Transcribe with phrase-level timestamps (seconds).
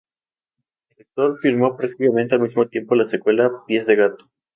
[0.89, 4.31] El director filmó prácticamente al mismo tiempo la secuela "Pies de Gato".